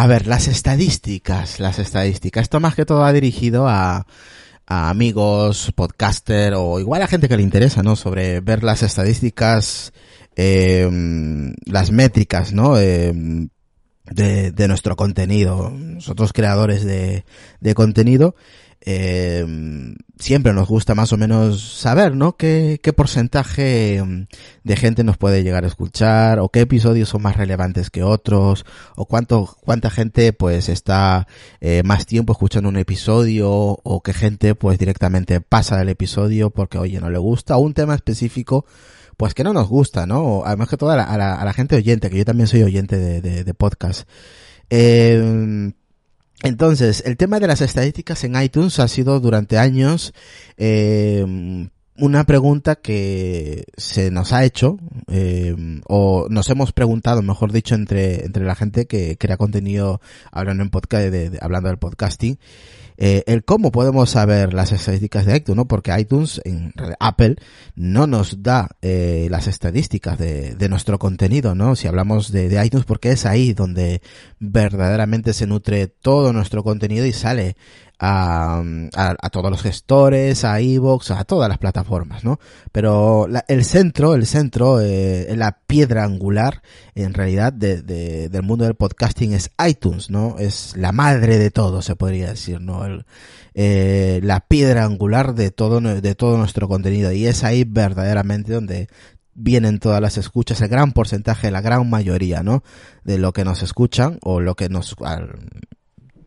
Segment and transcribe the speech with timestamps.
[0.00, 2.42] A ver, las estadísticas, las estadísticas.
[2.42, 4.06] Esto más que todo va dirigido a,
[4.64, 7.96] a amigos, podcaster o igual a gente que le interesa, ¿no?
[7.96, 9.92] Sobre ver las estadísticas,
[10.36, 10.88] eh,
[11.64, 12.78] las métricas, ¿no?
[12.78, 13.12] Eh,
[14.04, 15.70] de, de nuestro contenido.
[15.70, 17.24] Nosotros creadores de
[17.74, 18.36] contenido
[18.80, 19.44] eh,
[20.18, 22.36] siempre nos gusta más o menos saber, ¿no?
[22.36, 24.26] ¿Qué, qué porcentaje mm,
[24.64, 28.64] de gente nos puede llegar a escuchar o qué episodios son más relevantes que otros
[28.96, 31.26] o cuánto, cuánta gente pues está
[31.60, 36.78] eh, más tiempo escuchando un episodio o qué gente pues directamente pasa del episodio porque
[36.78, 38.64] oye no le gusta o un tema específico
[39.16, 40.42] pues que no nos gusta, ¿no?
[40.44, 42.96] Además que toda la, a, la, a la gente oyente, que yo también soy oyente
[42.96, 44.08] de, de, de podcast.
[44.70, 45.72] Eh,
[46.42, 50.14] entonces, el tema de las estadísticas en iTunes ha sido durante años
[50.56, 55.54] eh, una pregunta que se nos ha hecho, eh,
[55.86, 60.70] o nos hemos preguntado, mejor dicho, entre, entre la gente que crea contenido hablando en
[60.70, 62.38] podcast, hablando del podcasting,
[63.00, 65.68] eh, el cómo podemos saber las estadísticas de iTunes, ¿no?
[65.68, 67.36] Porque iTunes, en Apple,
[67.76, 71.76] no nos da eh, las estadísticas de, de, nuestro contenido, ¿no?
[71.76, 74.02] Si hablamos de, de, iTunes, porque es ahí donde
[74.40, 77.56] verdaderamente se nutre todo nuestro contenido y sale
[77.98, 78.62] a,
[78.94, 82.38] a, todos los gestores, a iVoox, a todas las plataformas, ¿no?
[82.70, 86.62] Pero la, el centro, el centro, eh, la piedra angular,
[86.94, 90.36] en realidad, de, de, del mundo del podcasting es iTunes, ¿no?
[90.38, 92.84] Es la madre de todo, se podría decir, ¿no?
[92.84, 93.04] El,
[93.54, 97.10] eh, la piedra angular de todo, de todo nuestro contenido.
[97.10, 98.86] Y es ahí verdaderamente donde
[99.34, 102.62] vienen todas las escuchas, el gran porcentaje, la gran mayoría, ¿no?
[103.02, 104.94] De lo que nos escuchan o lo que nos,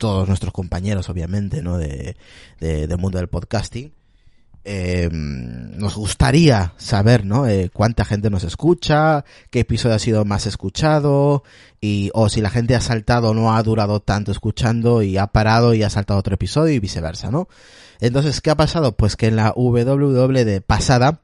[0.01, 1.77] todos nuestros compañeros, obviamente, ¿no?
[1.77, 2.17] De,
[2.59, 3.93] de, del mundo del podcasting.
[4.65, 7.47] Eh, nos gustaría saber, ¿no?
[7.47, 11.43] Eh, cuánta gente nos escucha, qué episodio ha sido más escuchado,
[11.79, 15.27] y, o si la gente ha saltado o no ha durado tanto escuchando y ha
[15.27, 17.47] parado y ha saltado otro episodio y viceversa, ¿no?
[17.99, 18.95] Entonces, ¿qué ha pasado?
[18.95, 21.21] Pues que en la WW de pasada,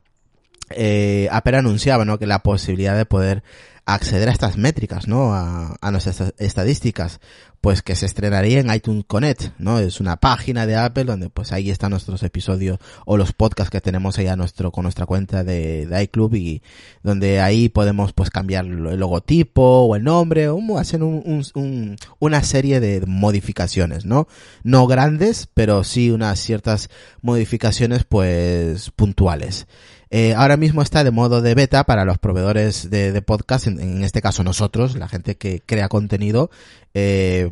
[0.69, 2.19] eh, Apple anunciaba, ¿no?
[2.19, 3.41] Que la posibilidad de poder
[3.87, 5.33] acceder a estas métricas, ¿no?
[5.33, 7.21] A, a, nuestras estadísticas,
[7.61, 9.79] pues que se estrenaría en iTunes Connect, ¿no?
[9.79, 13.79] Es una página de Apple donde pues ahí están nuestros episodios o los podcasts que
[13.79, 16.61] tenemos ahí a nuestro, con nuestra cuenta de, de iClub y
[17.01, 21.95] donde ahí podemos pues cambiar el logotipo o el nombre o hacer un, un, un,
[22.19, 24.27] una serie de modificaciones, ¿no?
[24.63, 26.89] No grandes, pero sí unas ciertas
[27.21, 29.65] modificaciones pues puntuales.
[30.09, 34.03] Eh, ahora mismo está de modo de beta para los proveedores de, podcast, en, en,
[34.03, 36.49] este caso nosotros, la gente que crea contenido,
[36.93, 37.49] eh,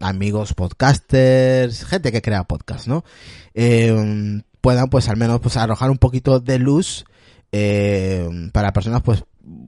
[0.00, 3.04] amigos podcasters, gente que crea podcast, ¿no?
[3.54, 7.04] Eh, puedan pues al menos pues arrojar un poquito de luz
[7.52, 9.24] eh, para personas pues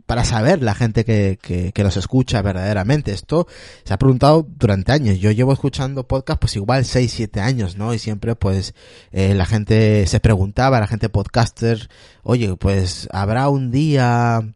[0.07, 3.13] para saber la gente que, que, que, nos escucha verdaderamente.
[3.13, 3.47] Esto
[3.85, 5.19] se ha preguntado durante años.
[5.19, 7.95] Yo llevo escuchando podcast pues igual 6, 7 años, ¿no?
[7.95, 8.75] Y siempre pues
[9.11, 11.89] eh, la gente se preguntaba, la gente podcaster,
[12.23, 14.55] oye, pues habrá un día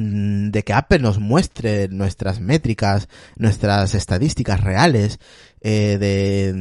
[0.00, 5.18] de que Apple nos muestre nuestras métricas, nuestras estadísticas reales,
[5.66, 6.52] eh, de,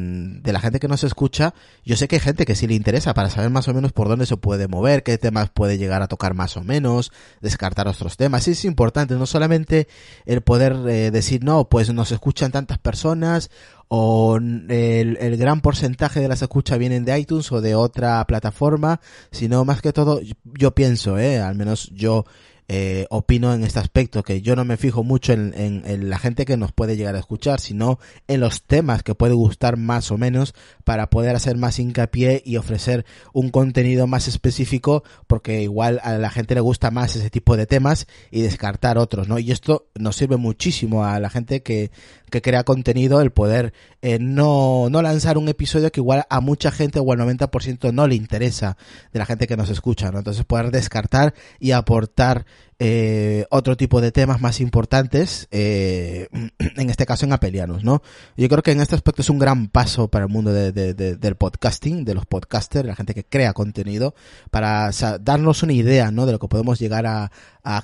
[0.42, 3.14] de, la gente que nos escucha, yo sé que hay gente que sí le interesa
[3.14, 6.08] para saber más o menos por dónde se puede mover, qué temas puede llegar a
[6.08, 7.12] tocar más o menos,
[7.42, 8.44] descartar otros temas.
[8.46, 9.90] Sí es importante, no solamente
[10.26, 13.52] el poder eh, decir, no, pues nos escuchan tantas personas
[13.90, 19.02] o el, el, gran porcentaje de las escuchas vienen de iTunes o de otra plataforma,
[19.32, 22.26] sino más que todo, yo pienso, eh, al menos yo
[22.68, 26.58] eh, opino en este aspecto, que yo no me fijo mucho en, la gente que
[26.58, 30.54] nos puede llegar a escuchar, sino en los temas que puede gustar más o menos
[30.84, 36.30] para poder hacer más hincapié y ofrecer un contenido más específico, porque igual a la
[36.30, 39.40] gente le gusta más ese tipo de temas y descartar otros, ¿no?
[39.40, 41.92] Y esto nos sirve muchísimo a la gente que,
[42.30, 46.72] que crea contenido el poder eh, no, no lanzar un episodio que igual a mucha
[46.72, 48.76] gente o al 90% no le interesa
[49.12, 50.18] de la gente que nos escucha, ¿no?
[50.18, 52.46] Entonces poder descartar y aportar
[52.80, 56.28] eh, otro tipo de temas más importantes, eh,
[56.60, 58.02] en este caso en apelianos, ¿no?
[58.36, 60.94] Yo creo que en este aspecto es un gran paso para el mundo de, de,
[60.94, 64.16] de, del podcasting, de los podcasters, la gente que crea contenido,
[64.52, 64.90] para
[65.22, 66.26] darnos una idea, ¿no?
[66.26, 67.32] De lo que podemos llegar a,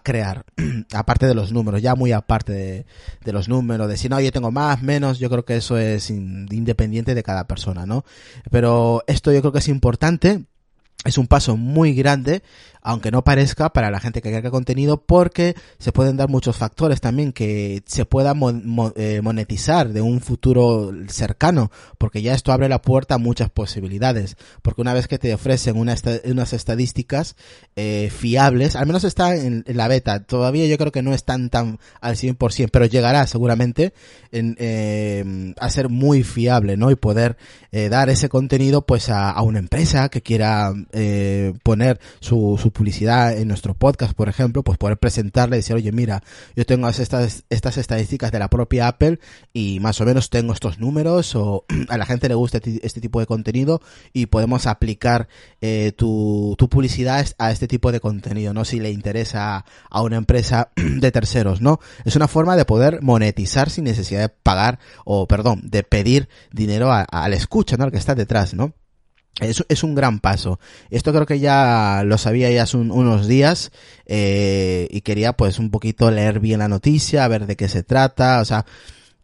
[0.04, 0.44] crear,
[0.94, 2.86] aparte de los números, ya muy aparte
[3.24, 6.10] de, los números, de si no, yo tengo más, menos, yo creo que eso es
[6.10, 8.04] in, independiente de cada persona, ¿no?
[8.51, 10.45] Pero esto yo creo que es importante,
[11.06, 12.44] es un paso muy grande
[12.89, 17.00] aunque no parezca para la gente que carga contenido, porque se pueden dar muchos factores
[17.00, 18.33] también que se pueda
[18.95, 21.69] eh, monetizar de un futuro cercano,
[22.00, 25.77] porque ya esto abre la puerta a muchas posibilidades, porque una vez que te ofrecen
[25.77, 27.36] unas estadísticas
[27.75, 31.77] eh, fiables, al menos está en, la beta, todavía yo creo que no están tan
[32.01, 33.94] al 100%, pero llegará seguramente
[34.31, 36.89] en, eh, a ser muy fiable, ¿no?
[36.89, 37.38] Y poder
[37.71, 40.74] dar ese contenido pues a, una empresa que quiera
[41.62, 45.92] poner su, su, publicidad en nuestro podcast, por ejemplo, pues poder presentarle y decir, oye,
[45.92, 46.24] mira,
[46.56, 49.20] yo tengo estas, estas estadísticas de la propia Apple
[49.52, 53.20] y más o menos tengo estos números o a la gente le gusta este tipo
[53.20, 53.81] de contenido
[54.14, 55.28] y podemos aplicar
[55.60, 58.64] eh, tu, tu publicidad a este tipo de contenido, ¿no?
[58.64, 61.82] Si le interesa a una empresa de terceros, ¿no?
[62.06, 66.94] Es una forma de poder monetizar sin necesidad de pagar o, perdón, de pedir dinero
[66.94, 67.84] al escucha, ¿no?
[67.84, 68.74] Al que está detrás, ¿no?
[69.40, 70.60] Es, es, un gran paso.
[70.90, 73.72] Esto creo que ya lo sabía ya hace unos días
[74.06, 78.42] eh, y quería pues un poquito leer bien la noticia, ver de qué se trata,
[78.42, 78.66] o sea,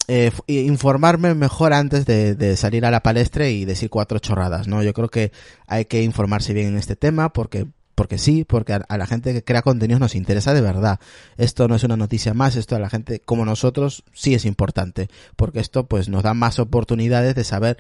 [0.08, 4.84] eh, informarme mejor antes de, salir a la palestra y decir cuatro chorradas, ¿no?
[4.84, 5.32] Yo creo que
[5.68, 7.66] hay que informarse bien en este tema porque
[7.96, 11.00] porque sí, porque a, la gente que crea contenidos nos interesa de verdad.
[11.38, 15.10] Esto no es una noticia más, esto a la gente como nosotros sí es importante,
[15.38, 17.78] porque esto pues nos da más oportunidades de saber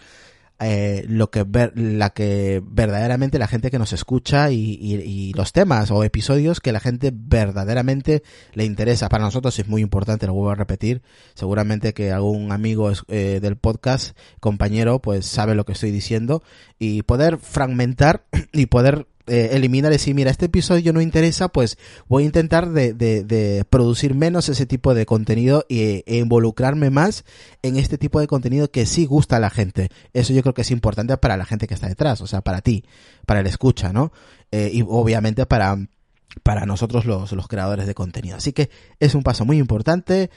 [0.59, 5.51] eh, lo que ver, la que verdaderamente la gente que nos escucha y, y, los
[5.51, 8.23] temas o episodios que la gente verdaderamente
[8.53, 9.09] le interesa.
[9.09, 11.01] Para nosotros es muy importante, lo vuelvo a repetir.
[11.33, 16.41] Seguramente que algún amigo eh, del podcast, compañero, pues sabe lo que estoy diciendo
[16.79, 21.77] y poder fragmentar y poder eh, eliminar decir, mira, este episodio no interesa, pues
[22.07, 26.89] voy a intentar de, de, de producir menos ese tipo de contenido e, e, involucrarme
[26.89, 27.25] más
[27.61, 29.89] en este tipo de contenido que sí gusta a la gente.
[30.13, 32.61] Eso yo creo que es importante para la gente que está detrás, o sea, para
[32.61, 32.85] ti,
[33.25, 34.11] para el escucha, ¿no?
[34.51, 35.75] Eh, y obviamente para,
[36.43, 38.37] para nosotros los, los creadores de contenido.
[38.37, 38.69] Así que
[38.99, 40.29] es un paso muy importante.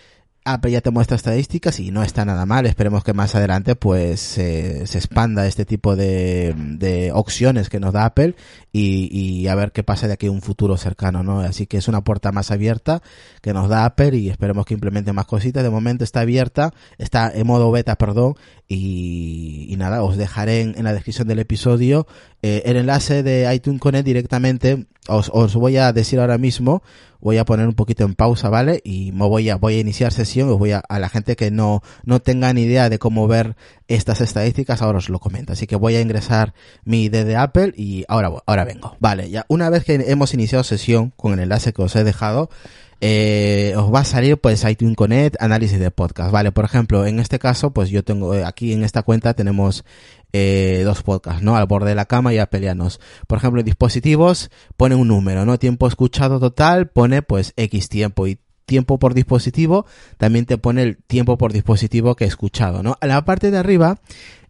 [0.45, 2.67] Apple ya te muestra estadísticas y no está nada mal.
[2.67, 8.07] Esperemos que más adelante pues se expanda este tipo de, de, opciones que nos da
[8.07, 8.35] Apple
[8.73, 11.41] y, y, a ver qué pasa de aquí a un futuro cercano, ¿no?
[11.41, 13.03] Así que es una puerta más abierta
[13.43, 15.63] que nos da Apple y esperemos que implemente más cositas.
[15.63, 18.35] De momento está abierta, está en modo beta, perdón,
[18.67, 22.07] y, y nada, os dejaré en, en, la descripción del episodio
[22.41, 24.87] eh, el enlace de iTunes Connect directamente.
[25.09, 26.83] Os, os voy a decir ahora mismo
[27.21, 28.81] voy a poner un poquito en pausa, ¿vale?
[28.85, 31.51] Y me voy a, voy a iniciar sesión, os voy a, a la gente que
[31.51, 33.57] no, no tenga ni idea de cómo ver
[33.89, 35.53] estas estadísticas, ahora os lo comento.
[35.53, 38.97] Así que voy a ingresar mi ID de Apple y ahora, ahora vengo.
[39.01, 42.51] Vale, ya una vez que hemos iniciado sesión con el enlace que os he dejado,
[43.01, 47.21] eh, os va a salir pues iTunes Connect, análisis de podcast, vale, por ejemplo, en
[47.21, 49.85] este caso pues yo tengo, eh, aquí en esta cuenta tenemos
[50.33, 51.57] eh, dos podcasts, ¿no?
[51.57, 53.01] Al borde de la cama y a pelearnos.
[53.27, 55.59] Por ejemplo, dispositivos pone un número, ¿no?
[55.59, 59.87] Tiempo escuchado total pone pues X tiempo y tiempo por dispositivo
[60.19, 62.99] también te pone el tiempo por dispositivo que he escuchado, ¿no?
[63.01, 63.99] A la parte de arriba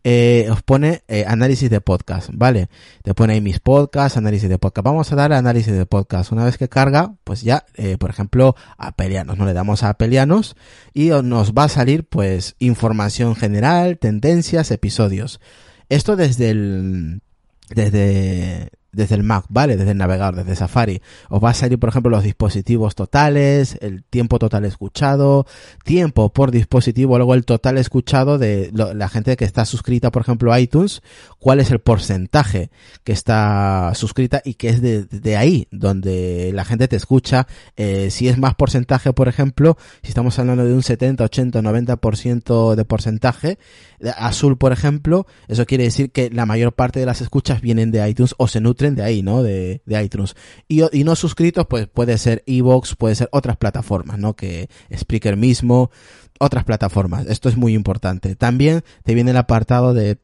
[0.02, 2.68] eh, os pone eh, análisis de podcast, ¿vale?
[3.02, 4.84] Te pone ahí mis podcasts, análisis de podcast.
[4.84, 6.32] Vamos a dar análisis de podcast.
[6.32, 7.66] Una vez que carga, pues ya,
[7.98, 9.44] por ejemplo, a Pelianos, ¿no?
[9.44, 10.56] Le damos a Pelianos
[10.94, 15.40] y nos va a salir, pues, información general, tendencias, episodios.
[15.88, 17.20] Esto desde el,
[17.70, 19.76] desde, desde el Mac, ¿vale?
[19.76, 21.00] Desde el navegador, desde Safari.
[21.30, 25.46] Os va a salir, por ejemplo, los dispositivos totales, el tiempo total escuchado,
[25.84, 30.52] tiempo por dispositivo, luego el total escuchado de la gente que está suscrita, por ejemplo,
[30.52, 31.00] a iTunes,
[31.38, 32.70] cuál es el porcentaje
[33.04, 37.46] que está suscrita y que es de, ahí donde la gente te escucha.
[37.76, 42.74] Eh, si es más porcentaje, por ejemplo, si estamos hablando de un 70, 80, 90%
[42.74, 43.58] de porcentaje,
[44.16, 48.08] azul, por ejemplo, eso quiere decir que la mayor parte de las escuchas vienen de
[48.08, 49.42] iTunes o se nutren de ahí, ¿no?
[49.42, 50.36] De, de iTunes.
[50.68, 54.34] Y, y, no suscritos, pues puede ser Evox, puede ser otras plataformas, ¿no?
[54.34, 55.90] Que Spreaker mismo,
[56.38, 57.26] otras plataformas.
[57.26, 58.34] Esto es muy importante.
[58.36, 60.18] También te viene el apartado de,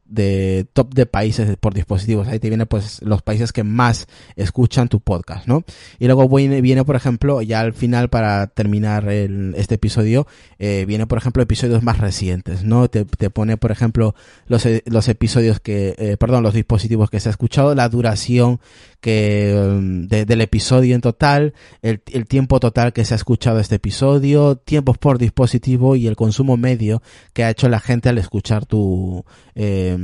[0.73, 2.27] top de países por dispositivos.
[2.27, 5.63] Ahí te viene pues los países que más escuchan tu podcast, ¿no?
[5.99, 10.27] Y luego viene, viene por ejemplo, ya al final para terminar el, este episodio,
[10.59, 12.89] eh, viene por ejemplo episodios más recientes, ¿no?
[12.89, 14.15] Te, te pone por ejemplo
[14.47, 18.59] los, los episodios que, eh, perdón, los dispositivos que se ha escuchado, la duración
[19.05, 23.59] que um, de, del episodio en total, el, el tiempo total que se ha escuchado
[23.59, 28.17] este episodio, tiempos por dispositivo y el consumo medio que ha hecho la gente al
[28.17, 29.95] escuchar tu, eh,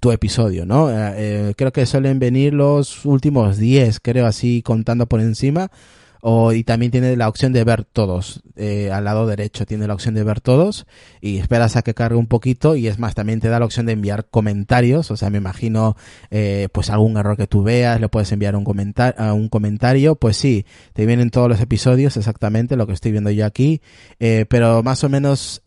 [0.00, 0.90] tu episodio, ¿no?
[0.90, 5.70] Eh, eh, creo que suelen venir los últimos 10, creo así, contando por encima.
[6.20, 8.42] O, y también tiene la opción de ver todos.
[8.56, 10.86] Eh, al lado derecho tiene la opción de ver todos
[11.20, 13.86] y esperas a que cargue un poquito y es más, también te da la opción
[13.86, 15.10] de enviar comentarios.
[15.10, 15.96] O sea, me imagino,
[16.30, 20.16] eh, pues algún error que tú veas, le puedes enviar un, un comentario.
[20.16, 23.80] Pues sí, te vienen todos los episodios exactamente lo que estoy viendo yo aquí.
[24.18, 25.62] Eh, pero más o menos,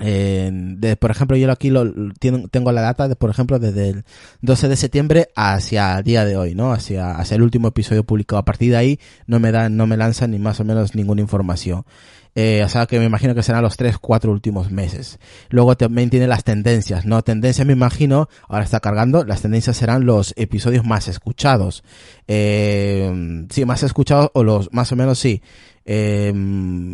[0.00, 1.92] eh, de, por ejemplo, yo aquí lo,
[2.50, 4.04] tengo la data de, por ejemplo, desde el
[4.40, 6.72] 12 de septiembre hacia el día de hoy, ¿no?
[6.72, 8.40] Hacia, hacia el último episodio publicado.
[8.40, 11.20] A partir de ahí no me dan, no me lanzan ni más o menos ninguna
[11.20, 11.84] información.
[12.36, 15.18] Eh, o sea que me imagino que serán los 3, 4 últimos meses.
[15.48, 17.22] Luego también tiene las tendencias, ¿no?
[17.22, 21.82] Tendencias me imagino, ahora está cargando, las tendencias serán los episodios más escuchados.
[22.28, 25.42] Eh, sí, más escuchados o los, más o menos sí.
[25.84, 26.32] Eh,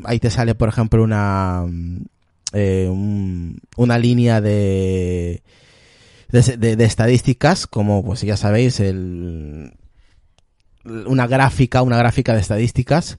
[0.04, 1.64] ahí te sale, por ejemplo, una,
[2.58, 2.88] eh,
[3.76, 5.42] una línea de,
[6.30, 9.75] de, estadísticas, como pues ya sabéis, el,
[10.84, 13.18] una gráfica, una gráfica de estadísticas.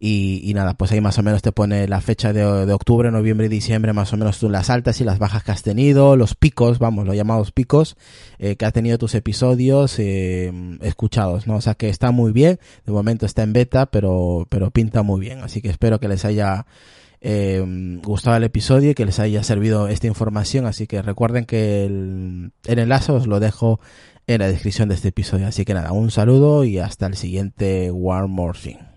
[0.00, 3.48] Y, nada, pues ahí más o menos te pone la fecha de, octubre, noviembre y
[3.48, 6.78] diciembre, más o menos tú las altas y las bajas que has tenido, los picos,
[6.78, 7.96] vamos, los llamados picos,
[8.38, 11.56] eh, que has tenido tus episodios eh, escuchados, ¿no?
[11.56, 15.20] O sea que está muy bien, de momento está en beta, pero, pero pinta muy
[15.20, 16.66] bien, así que espero que les haya
[17.20, 17.62] eh,
[18.02, 20.66] gustado el episodio y que les haya servido esta información.
[20.66, 23.80] Así que recuerden que el, el enlace os lo dejo
[24.26, 25.46] en la descripción de este episodio.
[25.46, 28.87] Así que nada, un saludo y hasta el siguiente War More Thing.